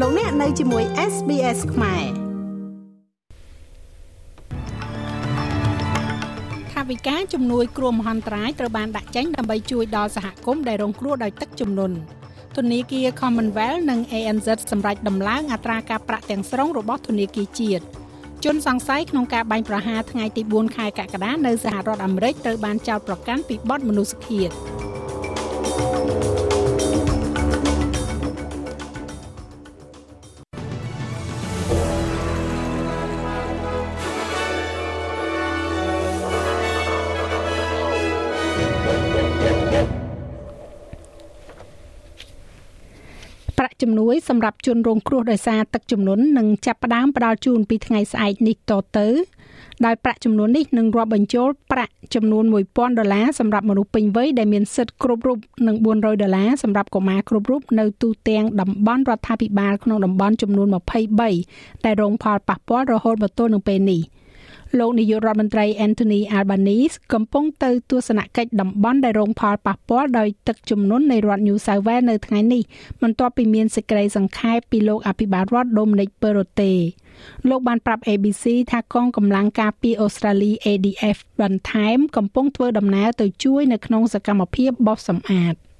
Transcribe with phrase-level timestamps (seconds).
[0.00, 2.04] លោកអ្នកនៅជាមួយ SBS ខ្មែរ
[6.72, 11.96] ថាវិការជំនួយគ្រោះមហន្តរាយត្រូវបានដាក់ចេញដើម្បីជួយដល់សហគមន៍ដែលរងគ្រោះដោយទឹកជំនន់
[12.56, 17.84] ធនាគារ Commonwealth និង ANZ សម្រាប់ដំឡើងអត្រាការប្រាក់ទាំងស្រុងរបស់ធនាគារជាតិ
[18.44, 24.50] ជនសង្ស័យក្នុងការបាញ់ប្រហារថ្ងៃទី4ខែកក្កដានៅសហរដ្ឋអាមេរិកត្រូវបានចោទប្រកាន់ពីបទមនុស្សឃាត
[43.84, 49.08] ជំនួយសម្រាប់ជនរងគ្រោះដោយសារទឹកជំនន់នឹងចាប់ផ្ដើមផ្ដល់ជូនពីថ្ងៃស្អែកនេះតទៅ
[49.86, 60.68] ដោយប្រាក់ចំនួននេះនឹងរាប់បញ្ចូលប្រាក់ចំនួន1000ដុល្លារសម្រាប់មនុស្សពេញវ័យដែលមានសិទ្ធិគ្រប់រូបនិង400ដុល្លារសម្រាប់កុមារគ្រប់រូបនៅទូទាំងតំបន់រដ្ឋាភិបាលក្នុងតំបន់ចំនួន
[61.26, 64.02] 23ដែលរងផលប៉ះពាល់រហូតមកទល់នឹងពេលនេះ។
[64.78, 72.62] លោកនាយករដ្ឋមន្ត្រី Anthony Albanese កំពុងទៅទស្សនកិច្ចតំបន់ដែលរងផលប៉ះពាល់ដោយទឹកជំនន់នៃរដ្ឋ New South Wales នៅថ្ងៃនេះ
[73.02, 76.78] បន្ទាប់ពីមានសេចក្តីសង្ខេបពីលោកអភិបាលរដ្ឋ Dominic Perrottet
[77.48, 85.54] លោកបានប្រាប់ ABC ថាកងកម្លាំងការពារអូស្ត្រាលី ADF បន្ថែមកំពុងធ្វើដំណើរទៅជួយនៅក្នុងសកម្មភាពបោសសម្អាត។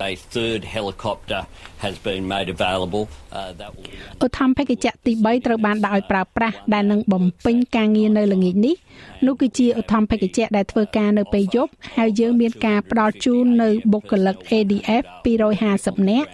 [0.00, 1.46] a third helicopter
[1.78, 3.86] has been made available uh, that will
[4.24, 8.74] ឧទ្ធម្ភាគចក្រទី3ត្រូវបានដាក់ឲ្យប្រើប្រាស់ដែលនឹងបំពេញការងារនៅល្ងាចនេះ
[9.26, 15.02] នោះគឺជាឧទ្ធម្ភាគចក្រដែលធ្វើការនៅពេលយប់ហើយយើងមានការផ្ដល់ជូននៅបុគ្គលិក ADF
[15.56, 16.30] 250នាក់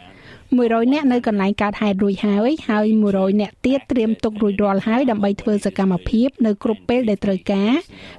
[0.57, 7.73] 100នាក់នៅកន្លែងកើតហេតុរួចហើយហើយ100នាក់ទៀតត្រៀមទុករួចរាល់ហើយដើម្បីធ្វើសកម្មភាពនៅគ្រប់ពេលដែលត្រូវការ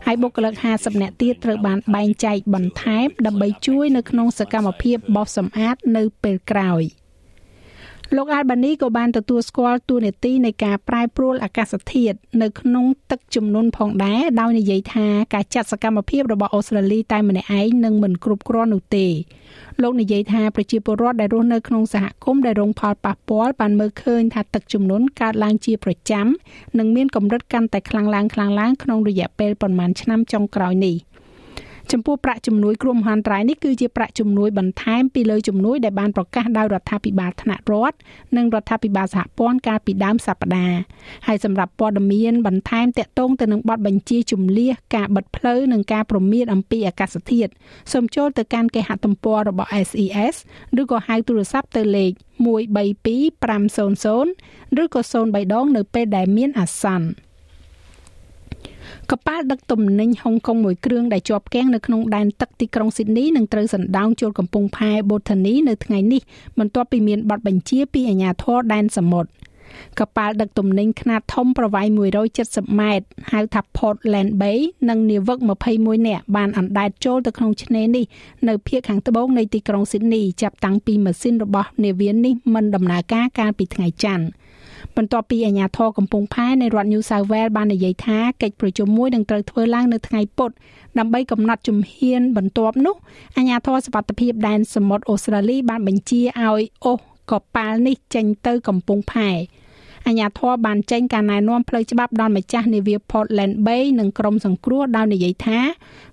[0.06, 6.84] ហើយបុគ្គលិក50នាក់ទៀតត្រូវបានបែងចែកបន្ថែមដើម្បីជួយនៅក្នុងសកម្មភាពបោសសម្អាតនៅពេលក្រោយ។
[8.16, 19.08] លោកអាល់បានីក៏បានទទួលស្គាល់ទួលនីតិនៃការប្រែប្រួលអាកាសធាតុនៅក្នុងទឹកជំនន់ផងដែរដោយនិយាយថាការចាត់សកម្មភាពរបស់អូស្ត្រាលីតែម្នាក់ឯងនឹងមិនគ្រប់គ្រាន់នោះទេ
[19.82, 26.28] លោកនិយាយថាប្រជាពលរដ្ឋដែលរស់នៅក្នុងសហគមន៍ដែលរងផលប៉ះពាល់បានមើលឃើញថាទឹកជំនន់កើតឡើងជាប្រចាំ
[26.80, 30.98] និងមានកម្រិតកាន់តែខ្លាំងឡើងខ្លាំងឡើងក្នុងរយៈពេលប្រមាណឆ្នាំចុងក្រោយនេះ។
[31.94, 37.96] ចំពោះប្រាក់ជំនួយគ្រោះមហន្តរាយនេះគឺជាប្រាក់ជំនួយបន្ថែមពីលើជំនួយដែលបានប្រកាសដោយរដ្ឋាភិបាលថ្នាក់រដ្ឋ
[38.38, 40.80] និងរដ្ឋាភិបាលសហព័ន្ធកាលពីដើមសប្តាហ៍
[41.28, 47.52] ហើយសម្រាប់ព័ត៌មានបន្ថែមតាក់ទងទៅនឹងបទបញ្ជាជំនះការបិទផ្លូវនិងការព្រមានអំពីអាកាសធាតុ
[47.94, 50.36] សូមចូលទៅកាន់គេហទំព័ររបស់ SES
[50.82, 52.12] ឬក៏ហៅទូរស័ព្ទទៅលេខ
[52.50, 57.08] 132500ឬក៏03ដងនៅពេលដែលមានអាសន្ន
[59.12, 66.22] កប៉ាល់ដឹកទំនិញហុងកុងមួយគ្រឿងដែលជាប់គាំងនៅក្នុងដែនទឹកទីក្រុងស៊ីដនីនឹងត្រូវសណ្ដោងចូលកំពង់ផែបូថានីនៅថ្ងៃនេះ
[66.60, 69.30] បន្ទាប់ពីមានប័ណ្ណបញ្ជាពីអាជ្ញាធរដែនសមុទ្រ
[70.00, 71.88] កប៉ាល់ដឹកទំនិញខ្នាតធំប្រវែង
[72.34, 74.60] 170ម៉ែត្រហៅថា Portland Bay
[74.90, 75.38] និងនាវិក
[75.74, 78.06] 21នាក់បានអណ្ដែតចូលទៅក្នុងឆ្នេរនេះ
[78.48, 84.26] នៅភូមិខាងត្បូងនៃទីក្រុងស៊ីដនីចាប់តាំងពីម៉ាស៊ីនរបស់នាវានេះមិនដំណើរការកាលពីថ្ងៃច័ន្ទ
[84.98, 90.50] បន្ទាប់ពីអាជ្ញាធរកំពង់ផែនៃរដ្ឋ New South Wales បាននិយាយថាកិច្ចប្រជុំមួយនឹងត្រូវធ្វើឡើងនៅថ្ងៃពុធ
[90.98, 92.96] ដើម្បីកំណត់ជំហានបន្ទាប់នោះ
[93.38, 97.00] អាជ្ញាធរសុវត្ថិភាពដែនសមុទ្រអូស្ត្រាលីបានបញ្ជាឲ្យអូស
[97.32, 99.30] កប៉ាល់នេះចេញទៅកំពង់ផែ
[100.08, 105.60] អាជ្ញាធរបានចេញការណែនាំផ្លូវច្បាប់ដល់ម្ចាស់នាវា Portland Bay និងក្រុមសង្គ្រោះដោយនិយាយថា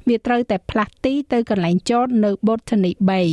[0.09, 3.29] វាត្រូវតែផ្លាស់ទីទៅកន្លែងចតនៅ Botany Bay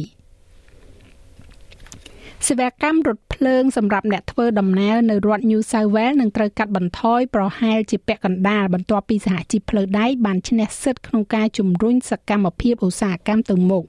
[2.47, 13.83] សេវាកម្មរថភ្លើងសម្រាប់អ្នកធ្វើដំណើរនៅរដ្ឋ New South Wales នឹងត្រូវកាត់បន្ថយប្រហែលជាពាក់កណ្ដាលបន្ទាប់ពីសហជីពផ្លូវដែកបានឈ្នះសិទ្ធិក្នុងការជំរុញសកម្មភាពឧស្សាហកម្មទៅមុខ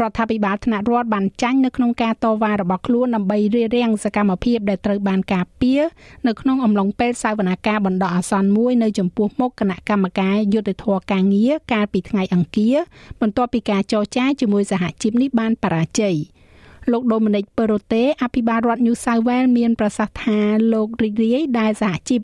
[0.00, 5.82] រដ្ឋាភិបាលថ្នាក់រដ្ឋបានចាញ់នៅក្នុងការតវ៉ារបស់ខ្លួនដើម្បីរារាំងសកម្មភាពដែលត្រូវបានការពារ
[6.26, 12.76] នៅក្នុងអំឡុងពេលសវនាការបណ្ដោះអាសន្នមួយនៅចំពោះមុខគណៈកម្មការយុទ្ធធរការងារកាលពីថ្ងៃអង្គារ
[13.20, 16.16] បន្ទាប់ពីការចរចាជាមួយសហជីពនេះបានបរាជ័យ។
[16.92, 20.38] លោកដូមីនិកពឺរ៉ូតេអភិបាលរដ្ឋ New South Wales មានប្រសាសន៍ថា
[20.72, 22.20] លោករីករាយដែលសហជីព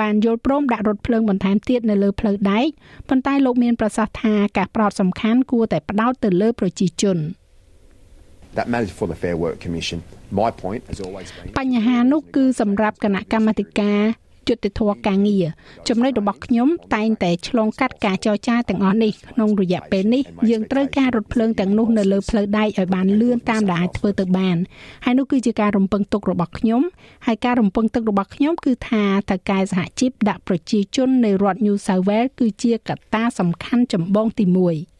[0.00, 2.68] បានយល់ព្រមដាក់រថភ្លើងបន្ថែមទៀតនៅលើផ្លូវដែក
[3.08, 7.18] ប៉ុន្តែលោកមានប្រសាសន៍ថាការផ្ដោតសំខាន់គួរតែផ្ដោតទៅលើប្រជាជន
[8.58, 9.98] That matters for the Fair Work Commission.
[10.42, 14.00] My point has always been បញ្ហានោះគឺសម្រាប់គណៈកម្មាធិការ
[14.48, 15.44] យុត្តិធម៌ការងារ
[15.88, 24.56] ចំណុចរបស់ខ្ញុំតែងតែឆ្លងកាត់ការចរចាទាំងអស់នេះក្នុងរយៈពេលនេះយើងត្រូវការរថភ្លើងទាំងនោះនៅលើផ្លូវដែកឲ្យបានលឿនតាមដែលអាចធ្វើទៅបាន
[25.04, 26.82] ហើយនោះគឺជាការរំពឹងទុករបស់ខ្ញុំ
[27.26, 34.91] ហើយការរំពឹងទុករបស់ខ្ញុំគឺថាតើកែសហជីពដាក់ប្រជាជននៃរដ្ឋ New South Wales គឺជាកត្តាសំខាន់ចម្បងទី1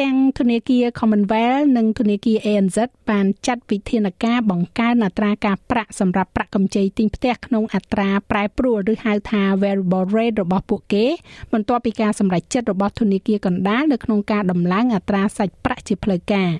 [0.00, 2.78] ទាំងធនាគារ Commonwealth និងធនាគារ ANZ
[3.10, 11.06] បានចាត់វិធានការបង្កើនអត្រាការប្រាក់សម្រាប់ប្រាក់កម្ចីទិញផ្ទះក្នុងអត្រាប្រែប្រួលឬហៅថា variable rate របស់ពួកគេ
[11.52, 16.50] បន្ទាប់ពីការសម្រេចចិត្តរបស់ធនាគារកណ្ដាលនៅក្នុងការដំឡើងអត្រាសាច់ប្រាក់ជាផ្លូវការ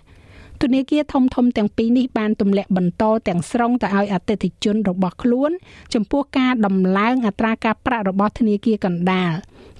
[0.62, 5.50] ធនាគារធំធំទាំងពីរនេះបានទម្លាក់បន្តទាំងស្រុងទៅឲ្យអតិថិជនរបស់ខ្លួន
[5.94, 9.32] ចំពោះការដំឡើងអត្រាការប្រាក់របស់ធនាគារកណ្ដាល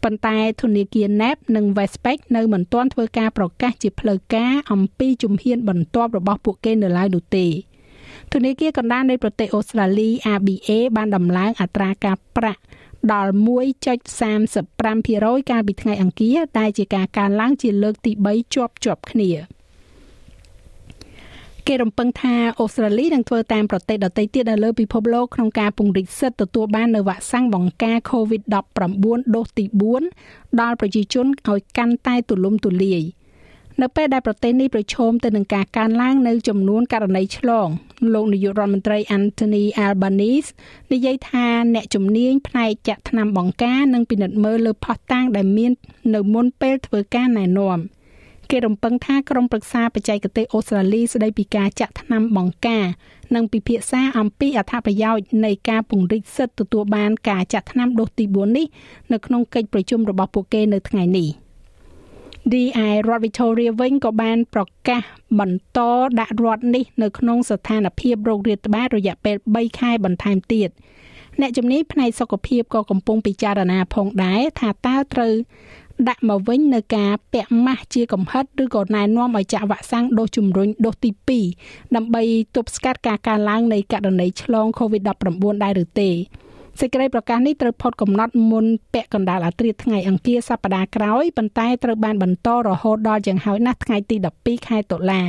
[0.03, 7.47] ប៉ុន្តែធនាគារ NAB និង Westpac នៅមិនទាន់ធ្វើការប្រកាសជាផ្លូវការអំពីជំហានបន្ទាប់របស់ពួកគេនៅឡើយនោះទេ
[8.32, 12.61] ធនាគារកណ្ដាលនៃប្រទេសអូស្ត្រាលី ABA បានដំឡើងអត្រាការប្រាក់
[13.12, 13.32] ដល់
[14.19, 19.31] 1.35%កាលពីថ្ងៃអង្គារដែលជាការកើនឡើងជាលើកទី3ជាប់ជាប់គ្នា
[21.69, 29.64] គេរំពឹងថាអូស្ត្រាលីនឹងធ្វើតាមប្រទេសដទៃទៀតនៅលើពិភពលោកក្នុងការពង្រីកសិទ្ធិទទួលបាននូវវ៉ាក់សាំងបង្ការ COVID-19 ដូសទី
[30.12, 33.02] 4ដល់ប្រជាជនឲ្យកាន់តែទូលំទូលាយ
[33.82, 37.69] នៅពេលដែលប្រទេសនេះប្រឈមទៅនឹងការកើនឡើងនៅចំនួនករណីឆ្លង
[38.14, 40.50] លោកនាយករដ្ឋមន្ត្រី Anthony Albanese
[40.93, 45.72] និយាយថាអ្នកជំនាញផ្នែកចាក់ថ្នាំបង្ការនិងពិនិត្យមើលលើផុសតាំងដែលមាន
[46.14, 47.78] នៅមុនពេលធ្វើការណែនាំ។
[48.50, 52.87] គេរំពឹងថាក្រុមប្រឹក្សាបច្ចេកទេសអូស្ត្រាលីស្ដីពីការចាក់ថ្នាំបង្ការ
[53.35, 58.67] និងពិភាក្សាអំពីអត្ថប្រយោជន៍នៃការពង្រីកសិទ្ធិទទួលបានការចាក់ថ្នាំដូសទី4នេះ
[59.12, 61.29] នៅក្នុងកិច្ចប្រជុំរបស់ពួកគេនៅថ្ងៃនេះ
[62.52, 65.02] DI រដ្ឋ Victoria វិញក៏បានប្រកាស
[65.38, 65.79] បន្ត
[66.20, 70.70] ដាក់រដ្ឋនេះនៅក្នុងស្ថានភាពโรគរាតត្បាតរយៈពេល3ខែបន្ថែមទៀត
[71.41, 75.35] អ្នកជំនាញផ្នែកសុខភាពក៏កំពុងពិចារណាផងដែរថាតើត្រូវ
[76.08, 81.11] ដាក់មកវិញនៅការពាក់ម៉ាស់ជាកំហិតឬក៏ណែនាំឲ្យចាក់វ៉ាក់សាំងដូសជំរុញដូសទី
[81.52, 82.23] 2ដើម្បី
[82.56, 86.11] ទប់ស្កាត់ការកើនឡើងនៃករណីឆ្លង COVID-19 ដែរឬទេ
[86.81, 95.23] សេចក្តីប្រកាសនេះត្រូវផុតកំណត់មុនពាក់កណ្ដាលអាធ្រាត្រថ្ងៃអង្គារសប្តាហ៍ក្រោយប៉ុន្តែត្រូវបានបន្តរហូតដល់យ៉ាងហោចណាស់ថ្ងៃទី12ខែតុលា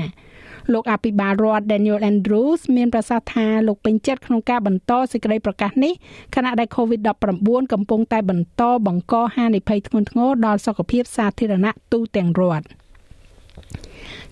[0.73, 5.94] លោកអភិបាលរដ្ឋ Daniel Andrews មានប្រសាសន៍ថាលោកពេញចិត្តក្នុងការបន្តសេចក្តីប្រកាសនេះ
[6.35, 12.65] ខណៈដែល COVID-19 កំពុងតែបន្តបង្កហានិភ័យធ្ងន់ធ្ងរដល់សុខភាពសាធារណៈទូទាំងរដ្ឋ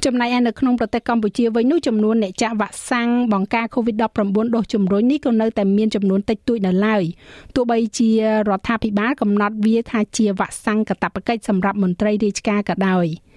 [0.06, 7.04] ចំណែកឯនៅក្នុងប្រទេសកម្ពុជាវិញនោះចំនួនអ្នកចាក់វ៉ាក់សាំងបង្ការ COVID-19 ដូសជំរុញនេះក៏នៅតែមានចំនួនតិចតួចនៅឡើយ
[7.56, 13.08] ទោះបីជារដ្ឋាភិបាលកំណត់វាថាជាវ៉ាក់សាំងកាតព្វកិច្ចសម្រាប់មន្ត្រីរាជការក៏ដោយ។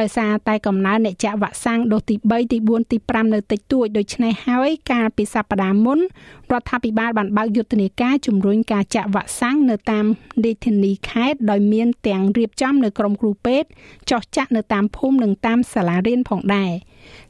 [0.00, 5.98] ដោយសារតែកំណើនអ្នកចាក់វ៉ាក់សាំងដូសទី3ទី4ទី5នៅតិចតួចដូច្នេះហើយកាលពីសប្តាហ៍មុន
[6.52, 10.04] រដ្ឋាភិបាលបានបើកយុទ្ធនាការជំរុញការចាក់វ៉ាក់សាំងនៅតាម
[10.44, 13.68] រាជធានីខេត្តដោយមានទាំងរៀបចំនៅក្រុមគ្រូពេទ្យ
[14.10, 16.72] ចោះចាក់នៅតាមភូមិនិងតាមសាលារៀនផងដែរ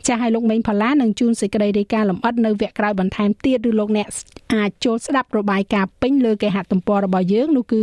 [0.06, 4.08] ចាស់ឲ្យលោកមេងផល្លានឹងជួនសេចក្តីរាយការណ៍លម្អិតនៅវគ្គក្រោយបន្ថែមទៀតឬលោកអ្នក
[4.54, 7.82] អាចចូលស្ដាប់របាយការណ៍ពេញលើគេហទំព័ររបស់យើងនោះគឺ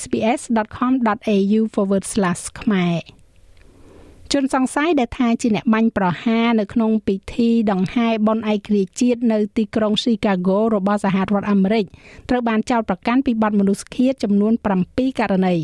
[0.00, 1.60] sbs.com.au/
[2.60, 3.19] ខ្មែរ
[4.34, 11.84] ជនសង្ស័យដែលថាជាអ្នកបាញ់ប្រហារនៅក្នុងពិធីដង្ហែបុណ្យឯករាជ្យជាតិនៅទីក្រុង Chicago របស់សហរដ្ឋអាមេរិក
[12.28, 14.52] ត្រូវបានចោទប្រកាន់ពីបទមនុស្សឃាតចំនួន
[14.86, 15.56] 7ករណី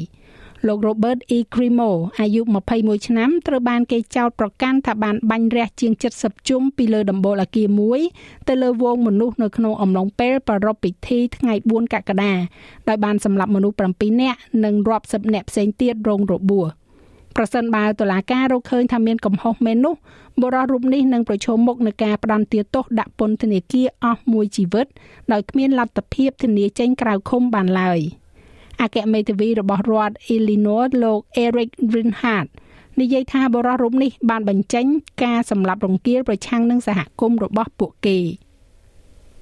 [0.66, 1.38] លោក Robert E.
[1.54, 2.40] Crimo អាយុ
[2.74, 8.00] 21ឆ្នាំត្រូវបានគេចោទប្រកាន់ថាបានបាញ់រះជាង70ជុំពីលើដំបូលអគារមួយ
[8.48, 12.32] ទៅលើវងមនុស្សនៅក្នុងអំឡុងពេលប្រារព្ធពិធីថ្ងៃ4កក្កដា
[12.88, 16.68] ដោយបានសម្លាប់មនុស្ស7នាក់និងរាប់សិបនាក់ផ្សេងទៀតរងរបួស។
[17.36, 19.94] ប្រសិនបើតុលាការរកឃើញថាមានកំហុសមែននោះ
[20.40, 24.86] បុរសរូបនេះនឹងប្រឈមមុខនឹងការផ្ដន្ទាទោសដាក់ពន្ធនាគារអស់មួយជីវិត
[25.32, 28.00] ដោយគ្មានលទ្ធភាពធានាចេញក្រៅឃុំបានឡើយ
[28.80, 32.48] អគ្គមេធាវីរបស់រដ្ឋ Illinois លោក Eric Greenhart
[33.00, 34.86] និយាយថាបរិសុទ្ធរូបនេះបានបញ្ចេញ
[35.24, 38.18] ការសម្លាប់រង្គាលប្រឆាំងនឹងសហគមន៍របស់ពួកគេ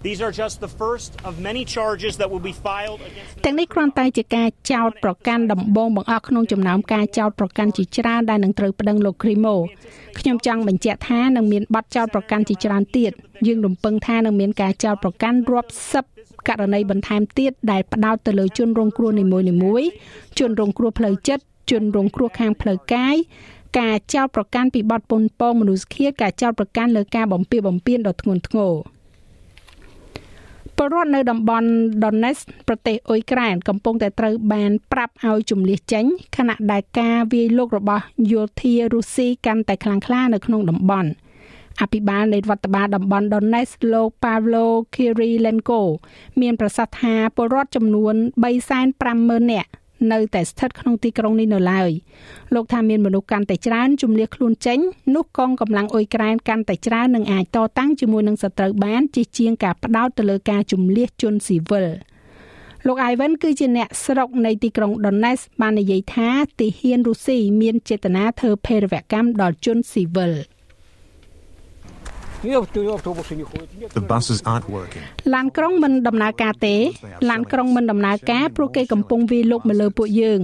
[0.09, 9.55] These are just the first of many charges that will be filed against ទាំងនេះគ្រាន់តែជាការចោទប្រកាន់ដំបូងបង្អស់ក្នុងចំណោមការចោទប្រកាន់ជាច្រើនដែលនឹងត្រូវប្តឹងលោក Crimo
[10.19, 13.13] ខ្ញុំចង់បញ្ជាក់ថានឹងមានបទចោទប្រកាន់ជាច្រើនទៀត
[13.47, 16.05] យើងរំពឹងថានឹងមានការចោទប្រកាន់រាប់សិប
[16.49, 19.89] ករណីបន្ថែមទៀតដែលផ្ដោតទៅលើជនរងគ្រោះនីមួយៗ
[20.39, 23.17] ជនរងគ្រោះផ្លូវចិត្តជនរងគ្រោះខាងផ្លូវកាយ
[23.79, 28.75] ការចោទប្រកាន់ពីបទពន្ធពងមនុស្សឃាតការចោទប្រកាន់លើការបំពារបំពានដ៏ធ្ងន់ធ្ងរ
[30.77, 31.69] ពលរដ្ឋនៅតំបន់
[32.03, 36.05] Donetsk ប្រទេសអ៊ុយក្រែនកំពុងតែត្រូវបានប្រាប់ឲ្យជំនះចេញ
[36.37, 41.11] ខណៈដែលការវាយលុករបស់យោធារុស្ស៊ីកាន់តែខ្លាំងក្លានៅក្នុងតំបន់
[41.81, 45.81] អភិបាលនៃរដ្ឋបាលតំបន់ Donetsk លោក Pavlo Kirilenko
[46.41, 48.15] មានប្រសាសន៍ថាពលរដ្ឋចំនួន
[48.83, 49.71] 350,000នាក់
[50.13, 51.91] នៅតែស្ថិតក្នុងទីក្រុងនេះនៅឡើយ
[52.55, 54.79] លោកថាមានមនុស្សកាន់តែច្រើនជំនះខ្លួនចេញ
[55.15, 61.87] នោះកងកម្លាំងអ៊ុយក្រែនកាន់តែច្រើននឹងអាចតតាំងជាមួយនឹងសត្រូវបានជាជាងការផ្ដោតទៅលើការជំនះជនស៊ីវិល
[62.87, 66.29] លោក Ivan គឺជាអ្នកស្រុកនៃទីក្រុង Donetsk បាននិយាយថា
[66.61, 70.33] ទីហ៊ានរុស្ស៊ីមានចេតនាធ្វើភេរវកម្មដល់ជនស៊ីវិល។
[72.45, 75.03] The buses aren't working.
[75.35, 76.77] ឡានក្រុងមិនដំណើរការទេ
[77.31, 80.41] ឡានក្រុងមិនដំណើរការព្រោះគេកំពុងវាយលុកមកលើពួកយើង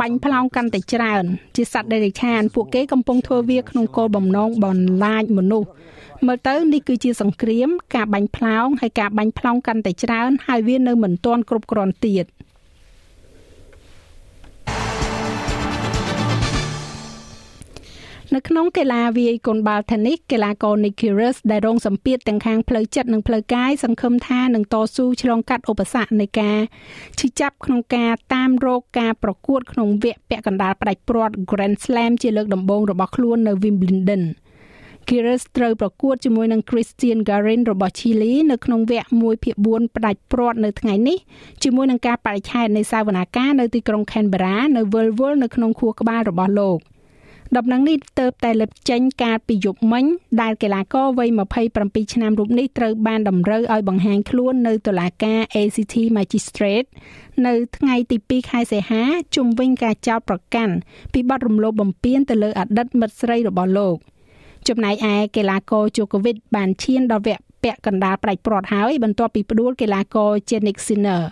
[0.00, 1.24] បាញ់ផ្លោងកាន់តែច្រើន
[1.56, 5.68] ជាសត្វដេរិឆាន ពួកគេកំពុងធ្វើវាក្នុងគោលបំណងបន្លាចមនុស្ស
[6.26, 12.26] មើលទៅនេះគឺជាសង្គ្រាម ការបាញ់ផ្លោងហើយការបាញ់ផ្លោងកាន់តែច្រើន ហើយវានៅមិនទាន់គ្រប់គ្រាន់ទៀត។
[18.32, 26.58] នៅក្នុងកីឡាវាយកូនបាល់ Tennis កីឡាករ Nick Kyrgios ដែលរងសម្ពាធទាំងខាងផ្លូវចិត្តនិងផ្លូវកាយសង្ឃឹមថានឹងតស៊ូឆ្លងកាត់ឧបសគ្គនៃការ
[27.18, 34.24] ឈឺចាប់ក្នុងការតាមរកការប្រកួតក្នុងវគ្គពាក់កណ្ដាលផ្ដាច់ព្រាត់ Grand Slam ជាលើកដំបូងរបស់ខ្លួននៅ Wimbledon
[35.08, 41.18] Kyrgios ត្រូវប្រកួតជាមួយនឹង Christian Garin របស់ Chile នៅក្នុងវគ្គ1/4ផ្ដាច់ព្រាត់នៅថ្ងៃនេះ
[41.62, 46.80] ជាមួយនឹងការបរិច្ឆេទនៃសវនាការនៅទីក្រុង Canberra នៅវិលវល់នៅក្នុងខួរក្បាលរបស់លោក។
[47.56, 50.04] ដំណឹងនេះទៅតែលេបចេញកាលពីយប់មិញ
[50.42, 51.28] ដែលកីឡាករវ័យ
[51.70, 56.88] 27ឆ្នាំរូបនេះត្រូវបានតម្រូវឲ្យបង្ហាញខ្លួននៅតុលាការ ACT Magistrate
[57.46, 59.02] នៅថ្ងៃទី2ខែសីហា
[59.36, 60.74] ជុំវិញការចោទប្រកាន់
[61.12, 63.96] ពីបទរំលោភបំពានទៅលើអតីតមិត្តស្រីរបស់លោក
[64.68, 71.22] ចំណែកឯកីឡាករ Djokovic បានឈានដល់វគ្គពាក់កណ្ដាលផ្ដាច់ព្រាត់ហើយបន្ទាប់ពីផ្ដួលកីឡាករ Jannik Sinner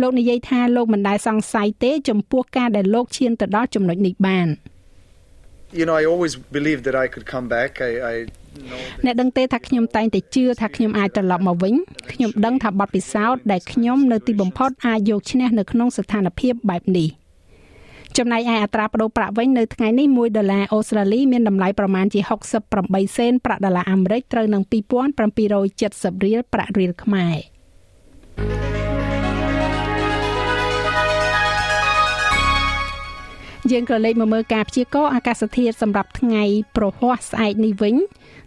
[0.00, 4.48] លោកនិយាយថាលោកមិនដែលសង្ស័យទេ ចំពោះការដែលលោកឈានទៅដល់ចំណុចនេះបាន។
[5.78, 8.16] you know I always believed that I could come back I I
[9.04, 11.74] អ្នកដឹងទេថាខ្ញុំតែងតែជឿថាខ្ញុំអាចត្រឡប់មកវិញ
[12.12, 17.08] ខ្ញុំដឹងថាបទពិសោធន៍ដែលខ្ញុំនៅទីបំផុតអាចយកឈ្នះនៅក្នុងស្ថានភាពបែបនេះ
[18.18, 22.20] ចំណែកឯអត្រាប្តូរប្រាក់វិញនៅថ្ងៃនេះ1ដុល្លារអូស្ត្រាលីមានតម្លៃប្រមាណជា
[22.68, 24.62] 68សេនប្រាក់ដុល្លារអាមេរិកត្រូវនឹង
[25.28, 28.81] 2770រៀលប្រាក់រៀលខ្មែរ
[33.72, 36.44] យើងក៏លេខមកមើលការព្យាករណ៍អាកាសធាតុសម្រាប់ថ្ងៃ
[36.76, 37.94] ប្រហ័សស្អែកនេះវិញ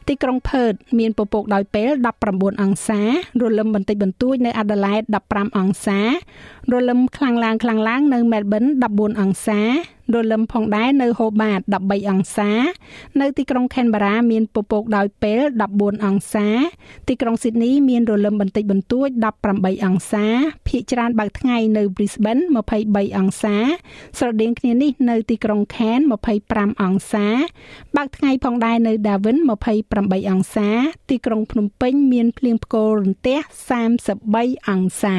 [0.07, 1.89] ទីក្រុងផឺតមានពពកដោយពេល
[2.25, 3.01] 19អង្សា
[3.41, 5.99] រលឹមបន្តិចបន្តួចនៅអាដាលេដ15អង្សា
[6.71, 9.61] រលឹមខ្លាំងឡើងខ្លាំងឡើងនៅមែលប៊ន14អង្សា
[10.13, 12.51] រលឹមផងដែរនៅហូបាត13អង្សា
[13.21, 15.41] នៅទីក្រុងខេនបារ៉ាមានពពកដោយពេល
[15.73, 16.47] 14អង្សា
[17.07, 19.09] ទីក្រុងស៊ីដនីមានរលឹមបន្តិចបន្តួច
[19.47, 20.25] 18អង្សា
[20.67, 23.55] ភាគច្រើនបើកថ្ងៃនៅ Brisbane 23អង្សា
[24.17, 26.05] ស្រដៀងគ្នានេះនៅទីក្រុង Cairns
[26.43, 27.27] 25អង្សា
[27.95, 29.37] បើកថ្ងៃផងដែរនៅ Darwin
[29.95, 30.69] 28អង្សា
[31.09, 33.39] ទីក្រុងភ្នំពេញមានភ្លៀងផ្គររន្ទះ
[34.03, 35.17] 33អង្សា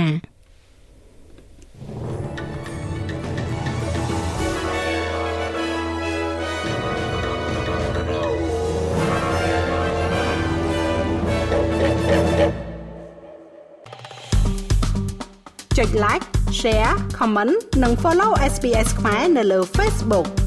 [15.77, 16.27] ចុច like
[16.61, 20.46] share comment និង follow SPS ខ្មែរនៅលើ Facebook